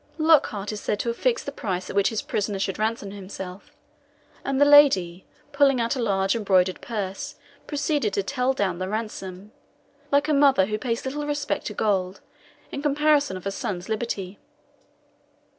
[0.17, 3.69] Lockhart is said to have fixed the price at which his prisoner should ransom himself;
[4.43, 7.35] and the lady, pulling out a large embroidered purse,
[7.67, 9.51] proceeded to tell down the ransom,
[10.11, 12.19] like a mother who pays little respect to gold
[12.71, 14.39] in comparison of her son's liberty.